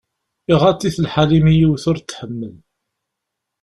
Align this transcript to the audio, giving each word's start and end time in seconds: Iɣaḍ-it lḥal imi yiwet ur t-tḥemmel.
Iɣaḍ-it 0.53 0.97
lḥal 1.05 1.29
imi 1.37 1.53
yiwet 1.59 1.83
ur 1.89 1.97
t-tḥemmel. 1.99 2.55